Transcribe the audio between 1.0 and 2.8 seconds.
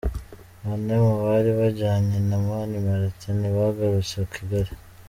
mu bari bajyanye na Mani